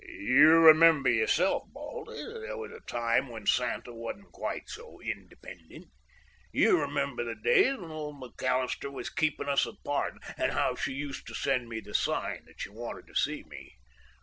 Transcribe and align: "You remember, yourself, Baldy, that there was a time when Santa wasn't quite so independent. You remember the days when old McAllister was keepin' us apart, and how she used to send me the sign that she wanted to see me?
"You 0.03 0.53
remember, 0.57 1.09
yourself, 1.11 1.65
Baldy, 1.73 2.17
that 2.25 2.39
there 2.39 2.57
was 2.57 2.71
a 2.71 2.79
time 2.87 3.29
when 3.29 3.45
Santa 3.45 3.93
wasn't 3.93 4.31
quite 4.31 4.63
so 4.67 4.99
independent. 4.99 5.89
You 6.51 6.79
remember 6.81 7.23
the 7.23 7.35
days 7.35 7.77
when 7.77 7.91
old 7.91 8.19
McAllister 8.19 8.91
was 8.91 9.11
keepin' 9.11 9.47
us 9.47 9.67
apart, 9.67 10.15
and 10.39 10.53
how 10.53 10.73
she 10.73 10.93
used 10.93 11.27
to 11.27 11.35
send 11.35 11.69
me 11.69 11.81
the 11.81 11.93
sign 11.93 12.45
that 12.45 12.61
she 12.61 12.69
wanted 12.69 13.05
to 13.09 13.15
see 13.15 13.43
me? 13.47 13.75